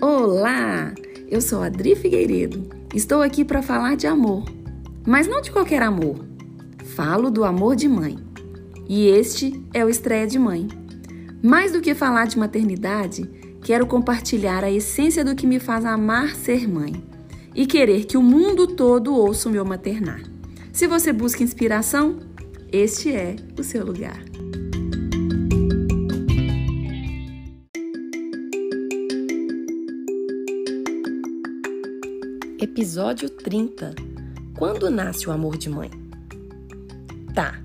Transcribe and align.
Olá! 0.00 0.94
Eu 1.28 1.40
sou 1.40 1.60
Adri 1.60 1.96
Figueiredo. 1.96 2.68
Estou 2.94 3.20
aqui 3.20 3.44
para 3.44 3.62
falar 3.62 3.96
de 3.96 4.06
amor, 4.06 4.44
mas 5.04 5.26
não 5.26 5.40
de 5.40 5.50
qualquer 5.50 5.82
amor. 5.82 6.24
Falo 6.94 7.32
do 7.32 7.44
amor 7.44 7.74
de 7.74 7.88
mãe. 7.88 8.16
E 8.88 9.08
este 9.08 9.60
é 9.74 9.84
o 9.84 9.88
Estreia 9.88 10.24
de 10.24 10.38
Mãe. 10.38 10.68
Mais 11.42 11.72
do 11.72 11.80
que 11.80 11.96
falar 11.96 12.28
de 12.28 12.38
maternidade, 12.38 13.28
quero 13.60 13.88
compartilhar 13.88 14.62
a 14.62 14.70
essência 14.70 15.24
do 15.24 15.34
que 15.34 15.48
me 15.48 15.58
faz 15.58 15.84
amar 15.84 16.36
ser 16.36 16.68
mãe 16.68 17.02
e 17.52 17.66
querer 17.66 18.04
que 18.04 18.16
o 18.16 18.22
mundo 18.22 18.68
todo 18.68 19.12
ouça 19.12 19.48
o 19.48 19.52
meu 19.52 19.64
maternar. 19.64 20.22
Se 20.72 20.86
você 20.86 21.12
busca 21.12 21.42
inspiração, 21.42 22.20
este 22.70 23.12
é 23.12 23.34
o 23.58 23.64
seu 23.64 23.84
lugar. 23.84 24.22
Episódio 32.60 33.30
30 33.30 33.94
Quando 34.56 34.90
nasce 34.90 35.28
o 35.28 35.30
amor 35.30 35.56
de 35.56 35.70
mãe? 35.70 35.88
Tá, 37.32 37.62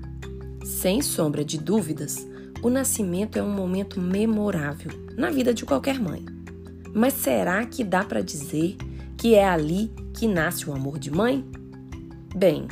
sem 0.64 1.02
sombra 1.02 1.44
de 1.44 1.58
dúvidas, 1.58 2.24
o 2.62 2.70
nascimento 2.70 3.36
é 3.36 3.42
um 3.42 3.50
momento 3.50 4.00
memorável 4.00 4.92
na 5.16 5.30
vida 5.30 5.52
de 5.52 5.64
qualquer 5.64 5.98
mãe. 5.98 6.24
Mas 6.94 7.14
será 7.14 7.66
que 7.66 7.82
dá 7.82 8.04
para 8.04 8.22
dizer 8.22 8.76
que 9.18 9.34
é 9.34 9.44
ali 9.44 9.92
que 10.12 10.28
nasce 10.28 10.70
o 10.70 10.72
amor 10.72 10.96
de 10.96 11.10
mãe? 11.10 11.44
Bem, 12.36 12.68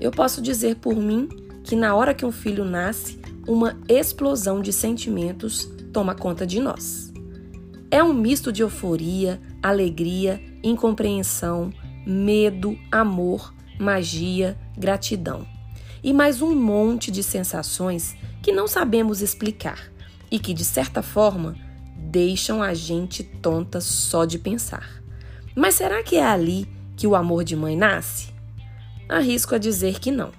eu 0.00 0.10
posso 0.10 0.40
dizer 0.40 0.76
por 0.76 0.96
mim 0.96 1.28
que 1.62 1.76
na 1.76 1.94
hora 1.94 2.14
que 2.14 2.24
um 2.24 2.32
filho 2.32 2.64
nasce, 2.64 3.20
uma 3.46 3.78
explosão 3.86 4.62
de 4.62 4.72
sentimentos 4.72 5.70
toma 5.92 6.14
conta 6.14 6.46
de 6.46 6.58
nós. 6.58 7.09
É 7.92 8.04
um 8.04 8.12
misto 8.12 8.52
de 8.52 8.62
euforia, 8.62 9.40
alegria 9.60 10.40
incompreensão, 10.62 11.72
medo, 12.06 12.78
amor, 12.92 13.52
magia, 13.80 14.56
gratidão. 14.78 15.44
E 16.02 16.12
mais 16.12 16.40
um 16.40 16.54
monte 16.54 17.10
de 17.10 17.22
sensações 17.22 18.14
que 18.42 18.52
não 18.52 18.68
sabemos 18.68 19.20
explicar 19.20 19.90
e 20.30 20.38
que, 20.38 20.54
de 20.54 20.64
certa 20.64 21.02
forma, 21.02 21.56
deixam 21.96 22.62
a 22.62 22.74
gente 22.74 23.24
tonta 23.24 23.80
só 23.80 24.24
de 24.24 24.38
pensar. 24.38 25.02
Mas 25.56 25.74
será 25.74 26.02
que 26.02 26.16
é 26.16 26.24
ali 26.24 26.68
que 26.96 27.08
o 27.08 27.16
amor 27.16 27.42
de 27.42 27.56
mãe 27.56 27.76
nasce? 27.76 28.32
Arrisco 29.08 29.56
a 29.56 29.58
dizer 29.58 29.98
que 29.98 30.12
não. 30.12 30.30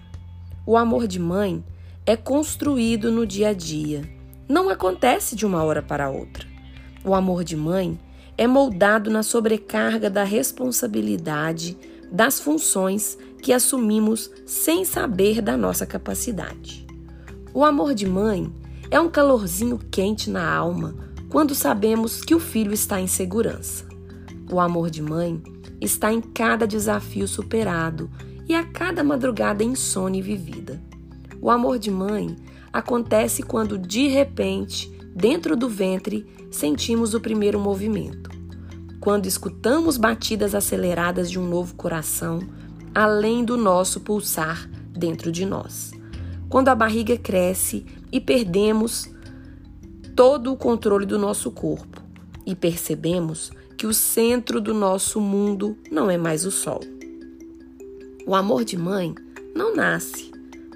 O 0.65 0.77
amor 0.77 1.05
de 1.05 1.19
mãe 1.19 1.61
é 2.05 2.15
construído 2.15 3.11
no 3.11 3.27
dia 3.27 3.49
a 3.49 3.53
dia, 3.53 4.09
não 4.47 4.69
acontece 4.69 5.35
de 5.35 5.45
uma 5.45 5.63
hora 5.63 5.81
para 5.81 6.09
outra. 6.09 6.50
O 7.03 7.15
amor 7.15 7.43
de 7.43 7.55
mãe 7.55 7.99
é 8.37 8.45
moldado 8.45 9.09
na 9.09 9.23
sobrecarga 9.23 10.09
da 10.09 10.23
responsabilidade 10.23 11.77
das 12.11 12.39
funções 12.39 13.17
que 13.41 13.51
assumimos 13.51 14.29
sem 14.45 14.85
saber 14.85 15.41
da 15.41 15.57
nossa 15.57 15.85
capacidade. 15.85 16.85
O 17.53 17.65
amor 17.65 17.93
de 17.93 18.07
mãe 18.07 18.51
é 18.91 18.99
um 18.99 19.09
calorzinho 19.09 19.79
quente 19.89 20.29
na 20.29 20.53
alma 20.53 20.95
quando 21.29 21.55
sabemos 21.55 22.21
que 22.21 22.35
o 22.35 22.39
filho 22.39 22.73
está 22.73 22.99
em 22.99 23.07
segurança. 23.07 23.85
O 24.51 24.59
amor 24.59 24.89
de 24.89 25.01
mãe 25.01 25.41
está 25.79 26.13
em 26.13 26.21
cada 26.21 26.67
desafio 26.67 27.27
superado 27.27 28.09
e 28.47 28.53
a 28.53 28.63
cada 28.63 29.03
madrugada 29.03 29.63
insone 29.63 30.21
vivida. 30.21 30.81
O 31.41 31.49
amor 31.49 31.79
de 31.79 31.89
mãe 31.89 32.35
acontece 32.71 33.41
quando, 33.41 33.77
de 33.77 34.07
repente, 34.07 34.91
dentro 35.15 35.55
do 35.55 35.69
ventre, 35.69 36.25
sentimos 36.49 37.13
o 37.13 37.21
primeiro 37.21 37.59
movimento 37.59 38.41
quando 39.01 39.25
escutamos 39.25 39.97
batidas 39.97 40.53
aceleradas 40.53 41.29
de 41.29 41.39
um 41.39 41.49
novo 41.49 41.73
coração, 41.73 42.39
além 42.93 43.43
do 43.43 43.57
nosso 43.57 43.99
pulsar 43.99 44.69
dentro 44.91 45.31
de 45.31 45.43
nós. 45.43 45.91
Quando 46.47 46.67
a 46.67 46.75
barriga 46.75 47.17
cresce 47.17 47.83
e 48.11 48.21
perdemos 48.21 49.09
todo 50.15 50.53
o 50.53 50.57
controle 50.57 51.07
do 51.07 51.17
nosso 51.17 51.49
corpo 51.49 51.99
e 52.45 52.53
percebemos 52.53 53.51
que 53.75 53.87
o 53.87 53.93
centro 53.93 54.61
do 54.61 54.71
nosso 54.71 55.19
mundo 55.19 55.75
não 55.91 56.07
é 56.07 56.17
mais 56.17 56.45
o 56.45 56.51
sol. 56.51 56.81
O 58.27 58.35
amor 58.35 58.63
de 58.63 58.77
mãe 58.77 59.15
não 59.55 59.75
nasce. 59.75 60.29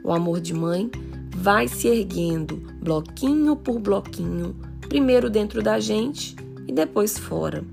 O 0.03 0.12
amor 0.12 0.41
de 0.41 0.53
mãe 0.53 0.90
vai 1.35 1.68
se 1.68 1.88
erguendo 1.88 2.56
bloquinho 2.81 3.56
por 3.57 3.78
bloquinho, 3.78 4.56
primeiro 4.88 5.29
dentro 5.29 5.62
da 5.62 5.79
gente 5.79 6.35
e 6.68 6.72
depois 6.72 7.18
fora. 7.18 7.63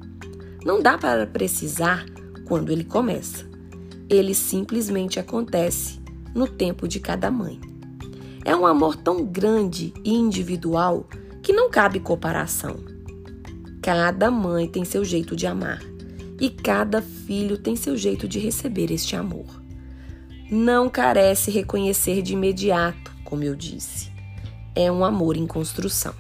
Não 0.65 0.83
dá 0.83 0.99
para 0.99 1.27
precisar 1.27 2.05
quando 2.45 2.71
ele 2.71 2.84
começa. 2.84 3.49
Ele 4.11 4.34
simplesmente 4.34 5.19
acontece 5.21 6.01
no 6.34 6.47
tempo 6.47 6.89
de 6.89 6.99
cada 6.99 7.31
mãe. 7.31 7.61
É 8.45 8.55
um 8.55 8.67
amor 8.67 8.97
tão 8.97 9.25
grande 9.25 9.95
e 10.05 10.12
individual 10.12 11.06
que 11.41 11.53
não 11.53 11.71
cabe 11.71 12.01
comparação. 12.01 12.77
Cada 13.81 14.31
mãe 14.31 14.69
tem 14.69 14.84
seu 14.84 15.05
jeito 15.05 15.37
de 15.37 15.47
amar 15.47 15.81
e 16.41 16.51
cada 16.51 17.01
filho 17.01 17.56
tem 17.56 17.77
seu 17.77 17.97
jeito 17.97 18.27
de 18.27 18.39
receber 18.39 18.91
este 18.91 19.15
amor. 19.15 19.62
Não 20.55 20.91
carece 20.91 21.51
reconhecer 21.51 22.21
de 22.21 22.35
imediato, 22.35 23.11
como 23.25 23.43
eu 23.43 23.57
disse. 23.57 24.13
É 24.75 24.93
um 24.93 25.03
amor 25.03 25.35
em 25.35 25.47
construção. 25.47 26.13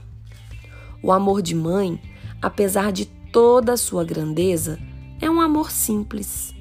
O 1.02 1.12
amor 1.12 1.42
de 1.42 1.54
mãe, 1.54 2.00
apesar 2.40 2.92
de 2.92 3.04
toda 3.04 3.74
a 3.74 3.76
sua 3.76 4.02
grandeza, 4.04 4.78
é 5.20 5.30
um 5.30 5.38
amor 5.38 5.70
simples. 5.70 6.54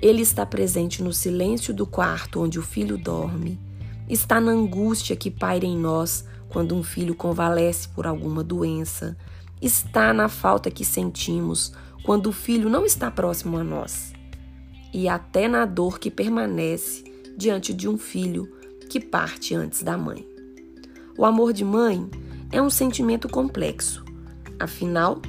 Ele 0.00 0.22
está 0.22 0.46
presente 0.46 1.02
no 1.02 1.12
silêncio 1.12 1.74
do 1.74 1.84
quarto 1.84 2.40
onde 2.40 2.60
o 2.60 2.62
filho 2.62 2.96
dorme, 2.96 3.58
está 4.08 4.40
na 4.40 4.52
angústia 4.52 5.16
que 5.16 5.32
paira 5.32 5.66
em 5.66 5.76
nós 5.76 6.24
quando 6.48 6.76
um 6.76 6.82
filho 6.84 7.16
convalesce 7.16 7.88
por 7.88 8.06
alguma 8.06 8.44
doença, 8.44 9.16
está 9.60 10.12
na 10.12 10.28
falta 10.28 10.70
que 10.70 10.84
sentimos 10.84 11.72
quando 12.04 12.28
o 12.28 12.32
filho 12.32 12.70
não 12.70 12.86
está 12.86 13.10
próximo 13.10 13.58
a 13.58 13.64
nós, 13.64 14.12
e 14.92 15.08
até 15.08 15.48
na 15.48 15.64
dor 15.64 15.98
que 15.98 16.10
permanece 16.10 17.04
diante 17.36 17.72
de 17.72 17.88
um 17.88 17.96
filho 17.96 18.50
que 18.88 19.00
parte 19.00 19.54
antes 19.54 19.82
da 19.82 19.96
mãe. 19.96 20.26
O 21.16 21.24
amor 21.24 21.52
de 21.52 21.64
mãe 21.64 22.08
é 22.50 22.60
um 22.60 22.70
sentimento 22.70 23.28
complexo, 23.28 24.04
afinal, 24.58 25.20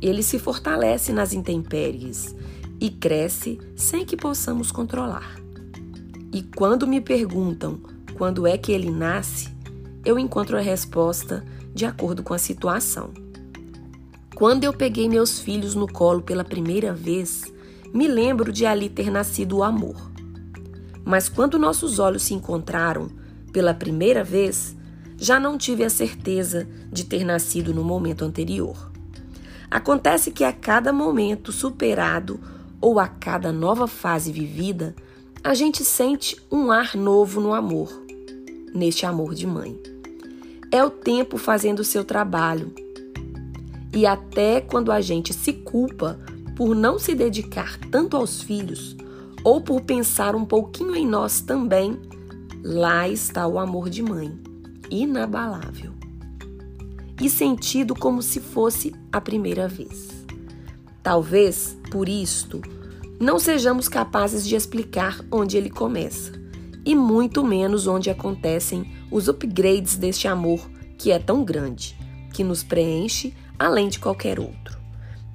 ele 0.00 0.22
se 0.22 0.38
fortalece 0.38 1.12
nas 1.12 1.32
intempéries 1.32 2.34
e 2.80 2.90
cresce 2.90 3.58
sem 3.74 4.04
que 4.04 4.16
possamos 4.16 4.70
controlar. 4.70 5.36
E 6.32 6.42
quando 6.42 6.86
me 6.86 7.00
perguntam 7.00 7.80
quando 8.16 8.46
é 8.46 8.56
que 8.56 8.72
ele 8.72 8.90
nasce, 8.90 9.48
eu 10.04 10.18
encontro 10.18 10.56
a 10.56 10.60
resposta 10.60 11.44
de 11.74 11.84
acordo 11.84 12.22
com 12.22 12.34
a 12.34 12.38
situação. 12.38 13.12
Quando 14.34 14.64
eu 14.64 14.72
peguei 14.72 15.08
meus 15.08 15.40
filhos 15.40 15.74
no 15.74 15.86
colo 15.86 16.22
pela 16.22 16.44
primeira 16.44 16.92
vez, 16.92 17.44
me 17.92 18.06
lembro 18.06 18.52
de 18.52 18.66
ali 18.66 18.88
ter 18.88 19.10
nascido 19.10 19.58
o 19.58 19.62
amor. 19.62 20.10
Mas 21.04 21.28
quando 21.28 21.58
nossos 21.58 21.98
olhos 21.98 22.22
se 22.22 22.34
encontraram 22.34 23.08
pela 23.52 23.72
primeira 23.72 24.22
vez, 24.22 24.76
já 25.16 25.40
não 25.40 25.58
tive 25.58 25.84
a 25.84 25.90
certeza 25.90 26.68
de 26.92 27.04
ter 27.04 27.24
nascido 27.24 27.74
no 27.74 27.82
momento 27.82 28.24
anterior. 28.24 28.90
Acontece 29.70 30.30
que 30.30 30.44
a 30.44 30.52
cada 30.52 30.92
momento 30.92 31.50
superado 31.50 32.40
ou 32.80 32.98
a 32.98 33.08
cada 33.08 33.52
nova 33.52 33.86
fase 33.86 34.30
vivida, 34.30 34.94
a 35.42 35.54
gente 35.54 35.84
sente 35.84 36.36
um 36.50 36.70
ar 36.70 36.96
novo 36.96 37.40
no 37.40 37.52
amor, 37.52 37.90
neste 38.74 39.04
amor 39.04 39.34
de 39.34 39.46
mãe. 39.46 39.78
É 40.70 40.84
o 40.84 40.90
tempo 40.90 41.36
fazendo 41.36 41.80
o 41.80 41.84
seu 41.84 42.04
trabalho. 42.04 42.72
E 43.92 44.06
até 44.06 44.60
quando 44.60 44.92
a 44.92 45.00
gente 45.00 45.32
se 45.32 45.52
culpa 45.52 46.18
por 46.58 46.74
não 46.74 46.98
se 46.98 47.14
dedicar 47.14 47.78
tanto 47.88 48.16
aos 48.16 48.42
filhos 48.42 48.96
ou 49.44 49.60
por 49.60 49.80
pensar 49.82 50.34
um 50.34 50.44
pouquinho 50.44 50.96
em 50.96 51.06
nós 51.06 51.40
também, 51.40 51.96
lá 52.64 53.08
está 53.08 53.46
o 53.46 53.60
amor 53.60 53.88
de 53.88 54.02
mãe, 54.02 54.36
inabalável 54.90 55.92
e 57.20 57.30
sentido 57.30 57.94
como 57.94 58.20
se 58.20 58.40
fosse 58.40 58.92
a 59.12 59.20
primeira 59.20 59.68
vez. 59.68 60.26
Talvez, 61.00 61.78
por 61.92 62.08
isto, 62.08 62.60
não 63.20 63.38
sejamos 63.38 63.88
capazes 63.88 64.44
de 64.44 64.56
explicar 64.56 65.24
onde 65.30 65.56
ele 65.56 65.70
começa, 65.70 66.32
e 66.84 66.92
muito 66.92 67.44
menos 67.44 67.86
onde 67.86 68.10
acontecem 68.10 68.92
os 69.12 69.28
upgrades 69.28 69.94
deste 69.94 70.26
amor 70.26 70.68
que 70.98 71.12
é 71.12 71.20
tão 71.20 71.44
grande, 71.44 71.96
que 72.34 72.42
nos 72.42 72.64
preenche 72.64 73.32
além 73.56 73.88
de 73.88 74.00
qualquer 74.00 74.40
outro. 74.40 74.77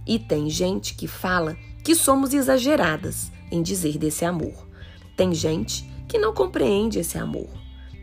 E 0.06 0.20
tem 0.20 0.50
gente 0.50 0.96
que 0.96 1.08
fala 1.08 1.58
que 1.84 1.96
somos 1.96 2.34
exageradas 2.34 3.32
em 3.52 3.62
dizer 3.62 3.98
desse 3.98 4.26
amor. 4.26 4.68
Tem 5.16 5.34
gente 5.34 5.90
que 6.08 6.18
não 6.18 6.34
compreende 6.34 7.00
esse 7.00 7.18
amor. 7.18 7.50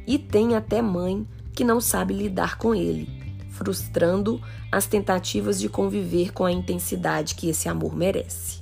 E 0.07 0.19
tem 0.19 0.55
até 0.55 0.81
mãe 0.83 1.27
que 1.55 1.65
não 1.65 1.81
sabe 1.81 2.15
lidar 2.15 2.57
com 2.57 2.75
ele 2.75 3.21
frustrando 3.61 4.41
as 4.73 4.87
tentativas 4.87 5.61
de 5.61 5.69
conviver 5.69 6.33
com 6.33 6.47
a 6.47 6.51
intensidade 6.53 7.35
que 7.35 7.51
esse 7.51 7.69
amor 7.69 7.95
merece. 7.95 8.61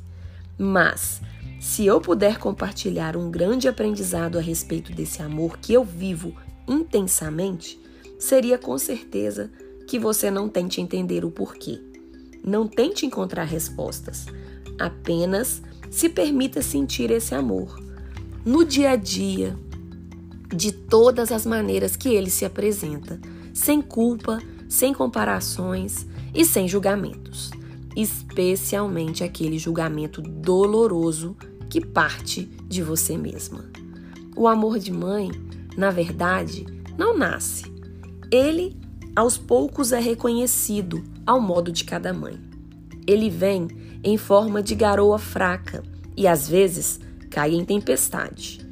Mas, 0.58 1.20
se 1.60 1.86
eu 1.86 2.00
puder 2.00 2.38
compartilhar 2.38 3.16
um 3.16 3.30
grande 3.30 3.68
aprendizado 3.68 4.36
a 4.36 4.40
respeito 4.40 4.92
desse 4.92 5.22
amor 5.22 5.58
que 5.58 5.72
eu 5.72 5.84
vivo 5.84 6.34
intensamente, 6.66 7.80
seria 8.18 8.58
com 8.58 8.76
certeza 8.76 9.48
que 9.86 10.00
você 10.00 10.32
não 10.32 10.48
tente 10.48 10.80
entender 10.80 11.24
o 11.24 11.30
porquê. 11.30 11.80
Não 12.44 12.66
tente 12.66 13.04
encontrar 13.04 13.44
respostas. 13.44 14.26
Apenas 14.78 15.62
se 15.90 16.08
permita 16.08 16.62
sentir 16.62 17.10
esse 17.10 17.34
amor 17.34 17.88
no 18.48 18.64
dia 18.64 18.92
a 18.92 18.96
dia, 18.96 19.54
de 20.48 20.72
todas 20.72 21.30
as 21.30 21.44
maneiras 21.44 21.96
que 21.96 22.08
ele 22.08 22.30
se 22.30 22.46
apresenta, 22.46 23.20
sem 23.52 23.82
culpa, 23.82 24.38
sem 24.66 24.94
comparações 24.94 26.06
e 26.34 26.46
sem 26.46 26.66
julgamentos, 26.66 27.50
especialmente 27.94 29.22
aquele 29.22 29.58
julgamento 29.58 30.22
doloroso 30.22 31.36
que 31.68 31.84
parte 31.84 32.44
de 32.66 32.82
você 32.82 33.18
mesma. 33.18 33.66
O 34.34 34.48
amor 34.48 34.78
de 34.78 34.92
mãe, 34.92 35.30
na 35.76 35.90
verdade, 35.90 36.64
não 36.96 37.18
nasce. 37.18 37.64
Ele, 38.30 38.74
aos 39.18 39.36
poucos, 39.36 39.90
é 39.90 39.98
reconhecido 39.98 41.02
ao 41.26 41.40
modo 41.40 41.72
de 41.72 41.82
cada 41.82 42.12
mãe. 42.12 42.38
Ele 43.04 43.28
vem 43.28 43.66
em 44.04 44.16
forma 44.16 44.62
de 44.62 44.76
garoa 44.76 45.18
fraca 45.18 45.82
e 46.16 46.28
às 46.28 46.48
vezes 46.48 47.00
cai 47.28 47.52
em 47.52 47.64
tempestade. 47.64 48.64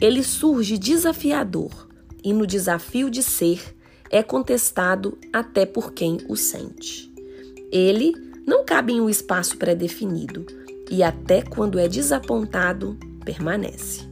Ele 0.00 0.22
surge 0.22 0.78
desafiador 0.78 1.86
e 2.24 2.32
no 2.32 2.46
desafio 2.46 3.10
de 3.10 3.22
ser 3.22 3.76
é 4.08 4.22
contestado 4.22 5.18
até 5.30 5.66
por 5.66 5.92
quem 5.92 6.16
o 6.30 6.34
sente. 6.34 7.12
Ele 7.70 8.14
não 8.46 8.64
cabe 8.64 8.94
em 8.94 9.02
um 9.02 9.10
espaço 9.10 9.58
pré-definido 9.58 10.46
e 10.90 11.02
até 11.02 11.42
quando 11.42 11.78
é 11.78 11.86
desapontado, 11.86 12.96
permanece. 13.22 14.08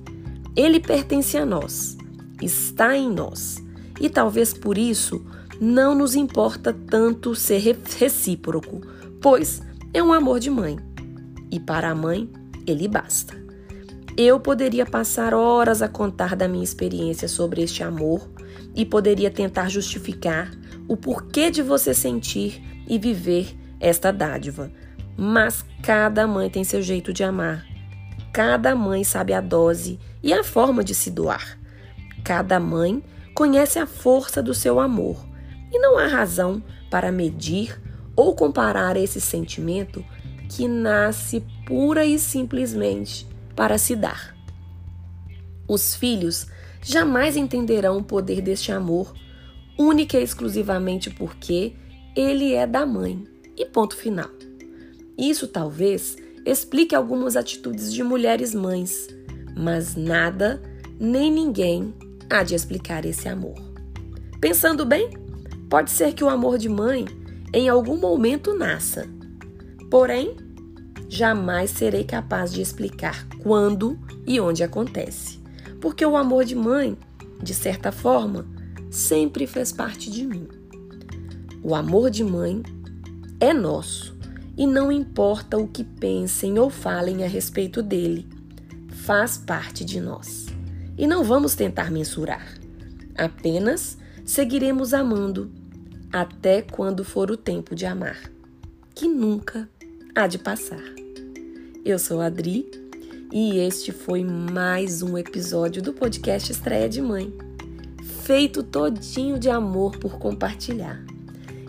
Ele 0.54 0.80
pertence 0.80 1.38
a 1.38 1.46
nós, 1.46 1.96
está 2.42 2.94
em 2.94 3.10
nós 3.10 3.56
e 3.98 4.10
talvez 4.10 4.52
por 4.52 4.76
isso 4.76 5.24
não 5.60 5.94
nos 5.94 6.14
importa 6.14 6.72
tanto 6.72 7.34
ser 7.34 7.76
recíproco, 7.98 8.80
pois 9.20 9.60
é 9.92 10.02
um 10.02 10.12
amor 10.12 10.38
de 10.38 10.50
mãe 10.50 10.78
e 11.50 11.58
para 11.58 11.90
a 11.90 11.94
mãe 11.94 12.28
ele 12.66 12.86
basta. 12.86 13.36
Eu 14.16 14.38
poderia 14.38 14.84
passar 14.84 15.32
horas 15.32 15.80
a 15.80 15.88
contar 15.88 16.34
da 16.36 16.48
minha 16.48 16.64
experiência 16.64 17.28
sobre 17.28 17.62
este 17.62 17.82
amor 17.82 18.28
e 18.74 18.84
poderia 18.84 19.30
tentar 19.30 19.68
justificar 19.68 20.50
o 20.88 20.96
porquê 20.96 21.50
de 21.50 21.62
você 21.62 21.94
sentir 21.94 22.62
e 22.88 22.98
viver 22.98 23.56
esta 23.80 24.12
dádiva. 24.12 24.70
Mas 25.16 25.64
cada 25.82 26.26
mãe 26.26 26.50
tem 26.50 26.64
seu 26.64 26.82
jeito 26.82 27.12
de 27.12 27.22
amar. 27.22 27.64
Cada 28.32 28.74
mãe 28.74 29.04
sabe 29.04 29.32
a 29.32 29.40
dose 29.40 29.98
e 30.22 30.32
a 30.32 30.44
forma 30.44 30.82
de 30.82 30.94
se 30.94 31.10
doar. 31.10 31.58
Cada 32.24 32.58
mãe 32.60 33.02
conhece 33.34 33.78
a 33.78 33.86
força 33.86 34.42
do 34.42 34.52
seu 34.52 34.80
amor 34.80 35.27
e 35.72 35.78
não 35.78 35.98
há 35.98 36.06
razão 36.06 36.62
para 36.90 37.12
medir 37.12 37.80
ou 38.16 38.34
comparar 38.34 38.96
esse 38.96 39.20
sentimento 39.20 40.04
que 40.48 40.66
nasce 40.66 41.44
pura 41.66 42.04
e 42.04 42.18
simplesmente 42.18 43.26
para 43.54 43.78
se 43.78 43.94
dar. 43.94 44.34
Os 45.68 45.94
filhos 45.94 46.46
jamais 46.82 47.36
entenderão 47.36 47.98
o 47.98 48.02
poder 48.02 48.40
deste 48.40 48.72
amor, 48.72 49.12
única 49.78 50.18
e 50.18 50.22
exclusivamente 50.22 51.10
porque 51.10 51.74
ele 52.16 52.54
é 52.54 52.66
da 52.66 52.86
mãe. 52.86 53.24
E 53.56 53.66
ponto 53.66 53.96
final. 53.96 54.30
Isso 55.18 55.48
talvez 55.48 56.16
explique 56.46 56.94
algumas 56.94 57.36
atitudes 57.36 57.92
de 57.92 58.04
mulheres 58.04 58.54
mães, 58.54 59.08
mas 59.56 59.96
nada 59.96 60.62
nem 60.98 61.30
ninguém 61.30 61.92
há 62.30 62.44
de 62.44 62.54
explicar 62.54 63.04
esse 63.04 63.28
amor. 63.28 63.56
Pensando 64.40 64.86
bem, 64.86 65.10
pode 65.68 65.90
ser 65.90 66.14
que 66.14 66.24
o 66.24 66.28
amor 66.28 66.58
de 66.58 66.68
mãe 66.68 67.04
em 67.52 67.68
algum 67.68 67.96
momento 67.96 68.54
nasça. 68.54 69.06
Porém, 69.90 70.36
jamais 71.08 71.70
serei 71.70 72.04
capaz 72.04 72.52
de 72.52 72.60
explicar 72.60 73.26
quando 73.42 73.98
e 74.26 74.38
onde 74.40 74.62
acontece, 74.62 75.40
porque 75.80 76.04
o 76.04 76.16
amor 76.16 76.44
de 76.44 76.54
mãe, 76.54 76.96
de 77.42 77.54
certa 77.54 77.90
forma, 77.90 78.46
sempre 78.90 79.46
fez 79.46 79.72
parte 79.72 80.10
de 80.10 80.26
mim. 80.26 80.46
O 81.62 81.74
amor 81.74 82.10
de 82.10 82.22
mãe 82.22 82.62
é 83.40 83.52
nosso 83.52 84.16
e 84.56 84.66
não 84.66 84.90
importa 84.90 85.56
o 85.56 85.68
que 85.68 85.84
pensem 85.84 86.58
ou 86.58 86.68
falem 86.68 87.24
a 87.24 87.28
respeito 87.28 87.82
dele, 87.82 88.28
faz 88.88 89.38
parte 89.38 89.84
de 89.84 90.00
nós. 90.00 90.46
E 90.96 91.06
não 91.06 91.22
vamos 91.22 91.54
tentar 91.54 91.90
mensurar, 91.90 92.58
apenas 93.16 93.96
seguiremos 94.24 94.92
amando 94.92 95.50
até 96.12 96.62
quando 96.62 97.04
for 97.04 97.30
o 97.30 97.36
tempo 97.36 97.74
de 97.74 97.84
amar, 97.86 98.18
que 98.94 99.06
nunca 99.06 99.68
há 100.14 100.26
de 100.26 100.38
passar. 100.38 100.82
Eu 101.84 101.98
sou 101.98 102.20
Adri 102.20 102.70
e 103.32 103.58
este 103.58 103.92
foi 103.92 104.24
mais 104.24 105.02
um 105.02 105.18
episódio 105.18 105.82
do 105.82 105.92
podcast 105.92 106.50
Estreia 106.50 106.88
de 106.88 107.02
Mãe, 107.02 107.32
feito 108.22 108.62
todinho 108.62 109.38
de 109.38 109.50
amor 109.50 109.98
por 109.98 110.18
compartilhar. 110.18 111.04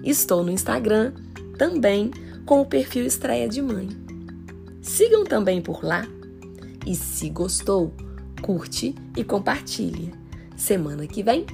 Estou 0.03 0.43
no 0.43 0.51
Instagram 0.51 1.13
também 1.57 2.11
com 2.45 2.61
o 2.61 2.65
perfil 2.65 3.05
Estreia 3.05 3.47
de 3.47 3.61
Mãe. 3.61 3.89
Sigam 4.81 5.25
também 5.25 5.61
por 5.61 5.83
lá 5.83 6.07
e 6.87 6.95
se 6.95 7.29
gostou, 7.29 7.93
curte 8.41 8.95
e 9.17 9.23
compartilha. 9.23 10.11
Semana 10.55 11.05
que 11.05 11.21
vem 11.21 11.45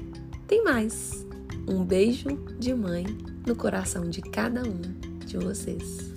tem 0.47 0.63
mais. 0.63 1.24
Um 1.67 1.83
beijo 1.83 2.29
de 2.59 2.73
mãe 2.73 3.05
no 3.45 3.55
coração 3.55 4.09
de 4.09 4.21
cada 4.21 4.61
um 4.61 4.81
de 5.25 5.37
vocês. 5.37 6.14